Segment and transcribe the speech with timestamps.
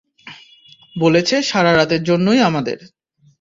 [0.95, 2.77] বলেছে সারা রাতের জন্যই আমাদের!